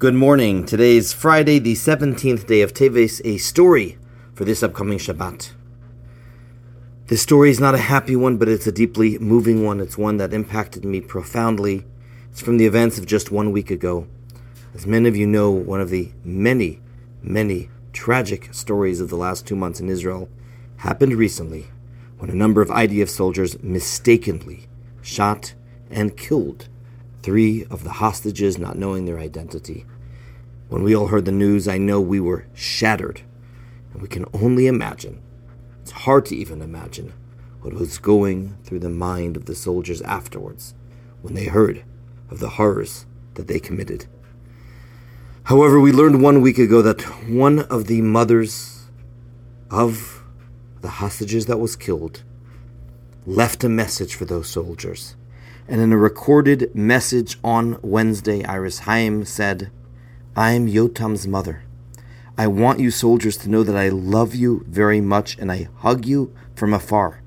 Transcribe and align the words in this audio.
Good 0.00 0.14
morning. 0.14 0.64
Today 0.64 0.96
is 0.96 1.12
Friday, 1.12 1.58
the 1.58 1.74
17th 1.74 2.46
day 2.46 2.62
of 2.62 2.72
Teves, 2.72 3.20
a 3.22 3.36
story 3.36 3.98
for 4.32 4.46
this 4.46 4.62
upcoming 4.62 4.96
Shabbat. 4.96 5.50
This 7.08 7.20
story 7.20 7.50
is 7.50 7.60
not 7.60 7.74
a 7.74 7.88
happy 7.92 8.16
one, 8.16 8.38
but 8.38 8.48
it's 8.48 8.66
a 8.66 8.72
deeply 8.72 9.18
moving 9.18 9.62
one. 9.62 9.78
It's 9.78 9.98
one 9.98 10.16
that 10.16 10.32
impacted 10.32 10.86
me 10.86 11.02
profoundly. 11.02 11.84
It's 12.30 12.40
from 12.40 12.56
the 12.56 12.64
events 12.64 12.96
of 12.96 13.04
just 13.04 13.30
one 13.30 13.52
week 13.52 13.70
ago. 13.70 14.06
As 14.72 14.86
many 14.86 15.06
of 15.06 15.18
you 15.18 15.26
know, 15.26 15.50
one 15.50 15.82
of 15.82 15.90
the 15.90 16.10
many, 16.24 16.80
many 17.20 17.68
tragic 17.92 18.54
stories 18.54 19.02
of 19.02 19.10
the 19.10 19.18
last 19.18 19.46
two 19.46 19.54
months 19.54 19.80
in 19.80 19.90
Israel 19.90 20.30
happened 20.78 21.12
recently 21.12 21.66
when 22.16 22.30
a 22.30 22.34
number 22.34 22.62
of 22.62 22.70
IDF 22.70 23.10
soldiers 23.10 23.62
mistakenly 23.62 24.66
shot 25.02 25.52
and 25.90 26.16
killed 26.16 26.69
three 27.22 27.64
of 27.70 27.84
the 27.84 27.90
hostages 27.90 28.58
not 28.58 28.78
knowing 28.78 29.04
their 29.04 29.18
identity. 29.18 29.86
When 30.68 30.82
we 30.82 30.94
all 30.94 31.08
heard 31.08 31.24
the 31.24 31.32
news, 31.32 31.68
I 31.68 31.78
know 31.78 32.00
we 32.00 32.20
were 32.20 32.46
shattered, 32.54 33.22
and 33.92 34.00
we 34.00 34.08
can 34.08 34.24
only 34.32 34.66
imagine. 34.66 35.20
It's 35.82 35.90
hard 35.90 36.26
to 36.26 36.36
even 36.36 36.62
imagine 36.62 37.12
what 37.60 37.74
was 37.74 37.98
going 37.98 38.56
through 38.64 38.78
the 38.78 38.88
mind 38.88 39.36
of 39.36 39.46
the 39.46 39.54
soldiers 39.54 40.00
afterwards 40.02 40.74
when 41.22 41.34
they 41.34 41.46
heard 41.46 41.84
of 42.30 42.38
the 42.38 42.50
horrors 42.50 43.06
that 43.34 43.48
they 43.48 43.60
committed. 43.60 44.06
However, 45.44 45.80
we 45.80 45.92
learned 45.92 46.22
one 46.22 46.40
week 46.40 46.58
ago 46.58 46.80
that 46.82 47.02
one 47.28 47.60
of 47.60 47.86
the 47.86 48.02
mothers 48.02 48.86
of 49.70 50.22
the 50.80 50.88
hostages 50.88 51.46
that 51.46 51.58
was 51.58 51.76
killed 51.76 52.22
left 53.26 53.64
a 53.64 53.68
message 53.68 54.14
for 54.14 54.24
those 54.24 54.48
soldiers. 54.48 55.16
And 55.70 55.80
in 55.80 55.92
a 55.92 55.96
recorded 55.96 56.74
message 56.74 57.38
on 57.44 57.78
Wednesday, 57.80 58.44
Iris 58.44 58.80
Haim 58.80 59.24
said, 59.24 59.70
I 60.34 60.50
am 60.50 60.66
Yotam's 60.66 61.28
mother. 61.28 61.62
I 62.36 62.48
want 62.48 62.80
you 62.80 62.90
soldiers 62.90 63.36
to 63.36 63.48
know 63.48 63.62
that 63.62 63.76
I 63.76 63.88
love 63.88 64.34
you 64.34 64.64
very 64.66 65.00
much 65.00 65.38
and 65.38 65.52
I 65.52 65.68
hug 65.76 66.06
you 66.06 66.34
from 66.56 66.74
afar. 66.74 67.22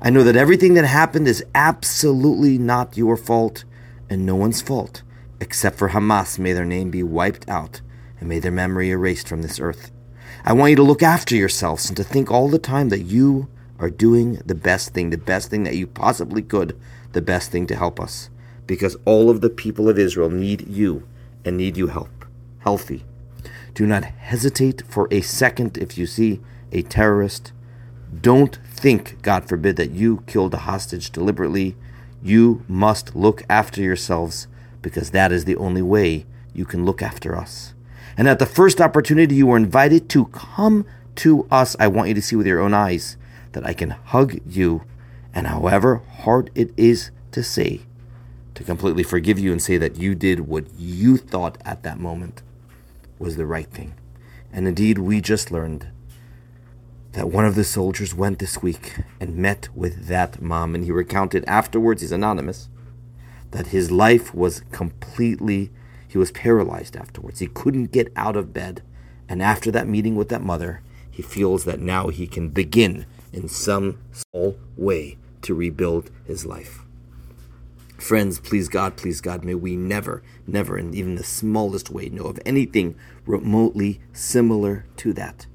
I 0.00 0.10
know 0.10 0.24
that 0.24 0.34
everything 0.34 0.74
that 0.74 0.84
happened 0.84 1.28
is 1.28 1.44
absolutely 1.54 2.58
not 2.58 2.96
your 2.96 3.16
fault 3.16 3.62
and 4.10 4.26
no 4.26 4.34
one's 4.34 4.60
fault, 4.60 5.04
except 5.38 5.78
for 5.78 5.90
Hamas. 5.90 6.36
May 6.36 6.52
their 6.52 6.64
name 6.64 6.90
be 6.90 7.04
wiped 7.04 7.48
out 7.48 7.80
and 8.18 8.28
may 8.28 8.40
their 8.40 8.50
memory 8.50 8.90
erased 8.90 9.28
from 9.28 9.42
this 9.42 9.60
earth. 9.60 9.92
I 10.44 10.52
want 10.52 10.70
you 10.70 10.76
to 10.76 10.82
look 10.82 11.04
after 11.04 11.36
yourselves 11.36 11.86
and 11.86 11.96
to 11.96 12.02
think 12.02 12.28
all 12.28 12.48
the 12.48 12.58
time 12.58 12.88
that 12.88 13.02
you 13.02 13.46
are 13.78 13.90
doing 13.90 14.34
the 14.46 14.54
best 14.54 14.94
thing, 14.94 15.10
the 15.10 15.18
best 15.18 15.50
thing 15.50 15.64
that 15.64 15.76
you 15.76 15.86
possibly 15.86 16.42
could 16.42 16.78
the 17.14 17.22
best 17.22 17.50
thing 17.50 17.66
to 17.68 17.76
help 17.76 17.98
us 17.98 18.28
because 18.66 18.96
all 19.04 19.30
of 19.30 19.40
the 19.40 19.50
people 19.50 19.88
of 19.88 19.98
Israel 19.98 20.28
need 20.28 20.68
you 20.68 21.06
and 21.44 21.56
need 21.56 21.76
you 21.76 21.86
help 21.86 22.26
healthy. 22.60 23.04
Do 23.74 23.86
not 23.86 24.04
hesitate 24.04 24.82
for 24.88 25.08
a 25.10 25.20
second 25.20 25.78
if 25.78 25.98
you 25.98 26.06
see 26.06 26.40
a 26.72 26.82
terrorist. 26.82 27.52
Don't 28.20 28.58
think, 28.72 29.20
God 29.22 29.48
forbid, 29.48 29.76
that 29.76 29.90
you 29.90 30.22
killed 30.26 30.54
a 30.54 30.58
hostage 30.58 31.10
deliberately. 31.10 31.76
You 32.22 32.64
must 32.68 33.14
look 33.14 33.42
after 33.48 33.82
yourselves 33.82 34.46
because 34.80 35.10
that 35.10 35.32
is 35.32 35.44
the 35.44 35.56
only 35.56 35.82
way 35.82 36.24
you 36.54 36.64
can 36.64 36.84
look 36.84 37.02
after 37.02 37.36
us. 37.36 37.74
And 38.16 38.28
at 38.28 38.38
the 38.38 38.46
first 38.46 38.80
opportunity 38.80 39.34
you 39.34 39.50
are 39.50 39.56
invited 39.56 40.08
to 40.10 40.26
come 40.26 40.86
to 41.16 41.46
us, 41.50 41.76
I 41.78 41.88
want 41.88 42.08
you 42.08 42.14
to 42.14 42.22
see 42.22 42.36
with 42.36 42.46
your 42.46 42.60
own 42.60 42.72
eyes 42.72 43.16
that 43.54 43.66
I 43.66 43.72
can 43.72 43.90
hug 43.90 44.38
you 44.46 44.84
and 45.32 45.48
however 45.48 46.02
hard 46.18 46.50
it 46.54 46.70
is 46.76 47.10
to 47.32 47.42
say, 47.42 47.80
to 48.54 48.62
completely 48.62 49.02
forgive 49.02 49.38
you 49.38 49.50
and 49.50 49.60
say 49.60 49.76
that 49.78 49.96
you 49.96 50.14
did 50.14 50.40
what 50.40 50.66
you 50.78 51.16
thought 51.16 51.58
at 51.64 51.82
that 51.82 51.98
moment 51.98 52.42
was 53.18 53.36
the 53.36 53.46
right 53.46 53.68
thing. 53.68 53.94
And 54.52 54.68
indeed, 54.68 54.98
we 54.98 55.20
just 55.20 55.50
learned 55.50 55.88
that 57.12 57.28
one 57.28 57.44
of 57.44 57.54
the 57.54 57.64
soldiers 57.64 58.14
went 58.14 58.38
this 58.38 58.62
week 58.62 58.96
and 59.20 59.36
met 59.36 59.68
with 59.74 60.06
that 60.06 60.40
mom, 60.40 60.74
and 60.74 60.84
he 60.84 60.92
recounted 60.92 61.44
afterwards, 61.46 62.02
he's 62.02 62.12
anonymous, 62.12 62.68
that 63.50 63.68
his 63.68 63.90
life 63.90 64.34
was 64.34 64.62
completely, 64.72 65.70
he 66.06 66.18
was 66.18 66.30
paralyzed 66.32 66.96
afterwards. 66.96 67.40
He 67.40 67.46
couldn't 67.46 67.92
get 67.92 68.12
out 68.14 68.36
of 68.36 68.52
bed. 68.52 68.82
And 69.28 69.42
after 69.42 69.70
that 69.70 69.88
meeting 69.88 70.16
with 70.16 70.28
that 70.28 70.42
mother, 70.42 70.82
he 71.10 71.22
feels 71.22 71.64
that 71.64 71.80
now 71.80 72.08
he 72.08 72.26
can 72.26 72.50
begin 72.50 73.06
in 73.34 73.48
some 73.48 73.98
small 74.12 74.56
way 74.76 75.18
to 75.42 75.54
rebuild 75.54 76.10
his 76.24 76.46
life. 76.46 76.80
Friends, 77.98 78.38
please 78.38 78.68
God, 78.68 78.96
please 78.96 79.20
God, 79.20 79.44
may 79.44 79.54
we 79.54 79.76
never, 79.76 80.22
never, 80.46 80.76
in 80.78 80.94
even 80.94 81.14
the 81.14 81.24
smallest 81.24 81.90
way, 81.90 82.08
know 82.08 82.24
of 82.24 82.38
anything 82.44 82.96
remotely 83.26 84.00
similar 84.12 84.84
to 84.98 85.12
that. 85.14 85.46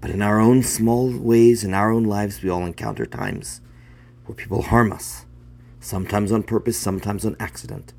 But 0.00 0.10
in 0.10 0.20
our 0.20 0.40
own 0.40 0.62
small 0.62 1.10
ways, 1.16 1.64
in 1.64 1.72
our 1.72 1.90
own 1.90 2.04
lives, 2.04 2.42
we 2.42 2.50
all 2.50 2.66
encounter 2.66 3.06
times 3.06 3.60
where 4.26 4.36
people 4.36 4.62
harm 4.62 4.92
us, 4.92 5.24
sometimes 5.80 6.30
on 6.30 6.42
purpose, 6.42 6.78
sometimes 6.78 7.24
on 7.24 7.36
accident. 7.40 7.94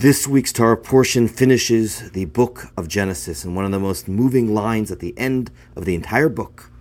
This 0.00 0.26
week's 0.26 0.52
Torah 0.52 0.76
portion 0.76 1.28
finishes 1.28 2.10
the 2.10 2.24
book 2.24 2.72
of 2.76 2.88
Genesis, 2.88 3.44
and 3.44 3.54
one 3.54 3.64
of 3.64 3.70
the 3.70 3.78
most 3.78 4.08
moving 4.08 4.52
lines 4.52 4.90
at 4.90 4.98
the 4.98 5.16
end 5.16 5.52
of 5.76 5.84
the 5.84 5.94
entire 5.94 6.28
book 6.28 6.71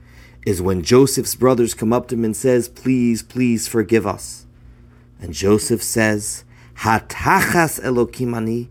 is 0.45 0.61
when 0.61 0.81
Joseph's 0.81 1.35
brothers 1.35 1.73
come 1.73 1.93
up 1.93 2.07
to 2.07 2.15
him 2.15 2.25
and 2.25 2.35
says, 2.35 2.67
"Please, 2.67 3.21
please 3.21 3.67
forgive 3.67 4.07
us." 4.07 4.45
And 5.21 5.33
Joseph 5.33 5.83
says, 5.83 6.43
"Hatachas 6.79 7.79
Elokimani, 7.81 8.69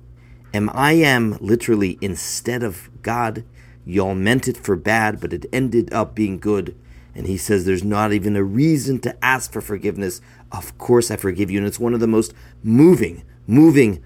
am 0.52 0.68
I 0.74 0.92
am 0.94 1.36
literally 1.40 1.96
instead 2.00 2.62
of 2.62 2.90
God. 3.02 3.44
Y'all 3.86 4.14
meant 4.14 4.48
it 4.48 4.56
for 4.56 4.74
bad, 4.74 5.20
but 5.20 5.32
it 5.32 5.46
ended 5.52 5.92
up 5.92 6.14
being 6.14 6.38
good." 6.38 6.74
And 7.14 7.26
he 7.26 7.36
says, 7.36 7.64
"There's 7.64 7.84
not 7.84 8.12
even 8.12 8.36
a 8.36 8.42
reason 8.44 8.98
to 9.00 9.24
ask 9.24 9.52
for 9.52 9.60
forgiveness. 9.60 10.20
Of 10.50 10.76
course, 10.78 11.10
I 11.10 11.16
forgive 11.16 11.50
you." 11.50 11.58
And 11.58 11.66
it's 11.66 11.80
one 11.80 11.94
of 11.94 12.00
the 12.00 12.06
most 12.06 12.34
moving, 12.64 13.22
moving 13.46 14.00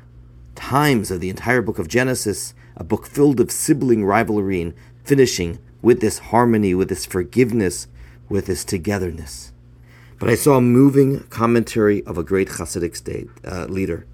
times 0.55 1.11
of 1.11 1.21
the 1.21 1.31
entire 1.31 1.63
book 1.63 1.79
of 1.79 1.89
Genesis, 1.89 2.55
a 2.77 2.85
book 2.85 3.07
filled 3.07 3.41
of 3.41 3.51
sibling 3.51 4.05
rivalry 4.05 4.61
and 4.61 4.75
finishing 5.03 5.59
with 5.85 6.01
this 6.01 6.19
harmony, 6.19 6.75
with 6.75 6.89
this 6.89 7.05
forgiveness, 7.05 7.87
with 8.31 8.47
this 8.47 8.65
togetherness. 8.65 9.53
But 10.19 10.31
I 10.31 10.35
saw 10.35 10.57
a 10.57 10.63
moving 10.63 11.21
commentary 11.25 12.03
of 12.07 12.17
a 12.17 12.25
great 12.25 12.49
Hasidic 12.49 12.97
state 12.97 13.29
uh, 13.45 13.67
leader 13.67 14.07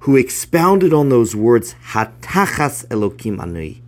who 0.00 0.16
expounded 0.16 0.94
on 0.94 1.10
those 1.10 1.36
words, 1.36 1.74
Hatachas 1.90 2.86
Elokim 2.86 3.38
Anui, 3.38 3.82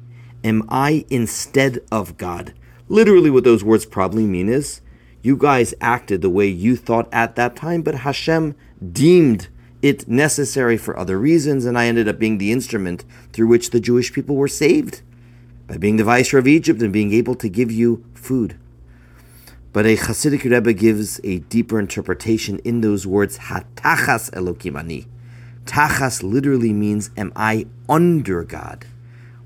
am 0.45 0.65
I 0.69 1.07
instead 1.09 1.81
of 1.91 2.19
God? 2.19 2.53
Literally, 2.89 3.31
what 3.31 3.45
those 3.45 3.65
words 3.65 3.87
probably 3.87 4.27
mean 4.27 4.51
is, 4.51 4.83
you 5.23 5.37
guys 5.37 5.75
acted 5.81 6.21
the 6.21 6.31
way 6.31 6.47
you 6.47 6.77
thought 6.77 7.09
at 7.11 7.37
that 7.37 7.57
time, 7.57 7.81
but 7.83 7.97
Hashem 7.97 8.55
deemed 8.93 9.49
it 9.81 10.09
necessary 10.09 10.77
for 10.77 10.99
other 10.99 11.19
reasons, 11.19 11.65
and 11.65 11.79
I 11.79 11.87
ended 11.87 12.09
up 12.09 12.19
being 12.19 12.37
the 12.39 12.53
instrument 12.53 13.05
through 13.33 13.47
which 13.47 13.71
the 13.71 13.81
Jewish 13.81 14.13
people 14.13 14.37
were 14.37 14.49
saved 14.49 15.03
by 15.69 15.77
being 15.77 15.97
the 15.97 16.05
viceroy 16.05 16.41
of 16.41 16.49
Egypt 16.49 16.83
and 16.83 16.93
being 16.93 17.13
able 17.13 17.35
to 17.37 17.49
give 17.49 17.71
you 17.71 18.05
food. 18.15 18.59
But 19.73 19.85
a 19.85 19.97
Hasidic 19.97 20.51
Rebbe 20.51 20.73
gives 20.73 21.21
a 21.23 21.41
deeper 21.41 21.79
interpretation 21.79 22.59
in 22.61 22.81
those 22.81 23.07
words, 23.07 23.39
Hatachas 23.39 24.31
Elokim 24.33 24.79
ani. 24.79 25.07
Tachas 25.67 26.23
literally 26.23 26.73
means, 26.73 27.11
am 27.17 27.33
I 27.37 27.67
under 27.89 28.43
God? 28.43 28.87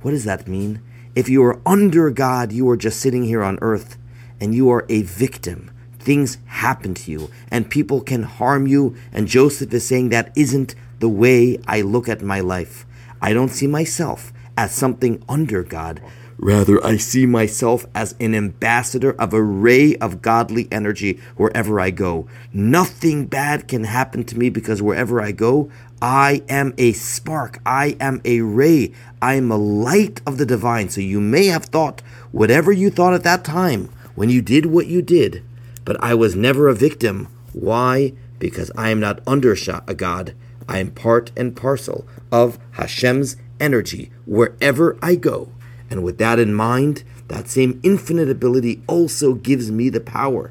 What 0.01 0.13
does 0.13 0.25
that 0.25 0.47
mean? 0.47 0.81
If 1.15 1.29
you 1.29 1.43
are 1.43 1.61
under 1.67 2.11
God, 2.11 2.53
you 2.53 2.71
are 2.71 2.77
just 2.77 3.01
sitting 3.01 3.25
here 3.25 3.43
on 3.43 3.59
earth 3.61 3.99
and 4.41 4.55
you 4.55 4.71
are 4.71 4.87
a 4.89 5.03
victim. 5.03 5.71
Things 5.99 6.39
happen 6.47 6.95
to 6.95 7.11
you 7.11 7.31
and 7.51 7.69
people 7.69 8.01
can 8.01 8.23
harm 8.23 8.67
you. 8.67 8.97
And 9.13 9.27
Joseph 9.27 9.75
is 9.75 9.87
saying 9.87 10.09
that 10.11 10.33
isn't 10.37 10.75
the 11.01 11.09
way 11.09 11.59
I 11.67 11.81
look 11.81 12.09
at 12.09 12.23
my 12.23 12.41
life. 12.41 12.87
I 13.21 13.33
don't 13.33 13.51
see 13.51 13.67
myself 13.67 14.33
as 14.57 14.73
something 14.73 15.23
under 15.29 15.63
God. 15.63 16.01
Rather, 16.43 16.85
I 16.85 16.97
see 16.97 17.25
myself 17.25 17.87
as 17.95 18.17
an 18.19 18.35
ambassador 18.35 19.13
of 19.13 19.33
a 19.33 19.41
ray 19.41 19.95
of 19.99 20.23
godly 20.23 20.67
energy 20.73 21.21
wherever 21.37 21.79
I 21.79 21.91
go. 21.91 22.27
Nothing 22.53 23.27
bad 23.27 23.69
can 23.69 23.85
happen 23.85 24.25
to 24.25 24.37
me 24.37 24.51
because 24.51 24.83
wherever 24.83 25.23
I 25.23 25.31
go, 25.31 25.71
I 26.03 26.43
am 26.49 26.75
a 26.77 26.95
spark. 26.95 27.61
I 27.65 27.97
am 28.01 28.21
a 28.25 28.41
ray. 28.41 28.93
I 29.23 29.35
am 29.35 29.53
a 29.53 29.57
light 29.57 30.21
of 30.27 30.39
the 30.39 30.45
divine. 30.45 30.89
So 30.89 31.01
you 31.01 31.21
may 31.21 31.47
have 31.47 31.67
thought 31.67 32.03
whatever 32.33 32.73
you 32.73 32.91
thought 32.91 33.15
at 33.15 33.23
that 33.23 33.45
time 33.45 33.89
when 34.17 34.29
you 34.29 34.43
did 34.43 34.67
what 34.67 34.89
you 34.89 35.01
did, 35.01 35.45
but 35.85 35.97
I 36.03 36.15
was 36.15 36.35
never 36.35 36.67
a 36.67 36.75
victim. 36.75 37.29
Why? 37.53 38.15
Because 38.41 38.73
I 38.77 38.91
am 38.91 38.99
not 38.99 39.21
under 39.29 39.53
a 39.87 39.95
God. 39.95 40.35
I 40.69 40.81
am 40.81 40.91
part 40.91 41.31
and 41.37 41.55
parcel 41.55 42.05
of 42.33 42.59
Hashem's 42.73 43.37
energy 43.61 44.11
wherever 44.27 44.99
I 45.01 45.15
go. 45.15 45.53
And 45.93 46.03
with 46.03 46.17
that 46.17 46.39
in 46.39 46.55
mind, 46.55 47.05
that 47.29 47.51
same 47.51 47.79
infinite 47.83 48.31
ability 48.31 48.83
also 48.87 49.35
gives 49.35 49.71
me 49.71 49.91
the 49.91 50.01
power 50.01 50.51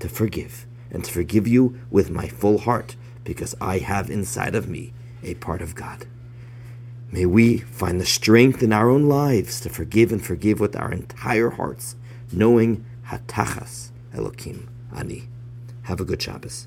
to 0.00 0.08
forgive 0.08 0.66
and 0.90 1.04
to 1.04 1.12
forgive 1.12 1.46
you 1.46 1.78
with 1.92 2.10
my 2.10 2.26
full 2.26 2.58
heart 2.58 2.96
because 3.22 3.54
I 3.60 3.78
have 3.78 4.10
inside 4.10 4.56
of 4.56 4.68
me 4.68 4.92
a 5.22 5.34
part 5.34 5.62
of 5.62 5.76
God. 5.76 6.06
May 7.12 7.24
we 7.24 7.58
find 7.58 8.00
the 8.00 8.04
strength 8.04 8.64
in 8.64 8.72
our 8.72 8.90
own 8.90 9.04
lives 9.08 9.60
to 9.60 9.68
forgive 9.68 10.10
and 10.10 10.26
forgive 10.26 10.58
with 10.58 10.74
our 10.74 10.90
entire 10.90 11.50
hearts, 11.50 11.94
knowing 12.32 12.84
Hatachas 13.10 13.92
Elokim 14.12 14.66
Ani. 14.92 15.28
Have 15.82 16.00
a 16.00 16.04
good 16.04 16.20
Shabbos. 16.20 16.66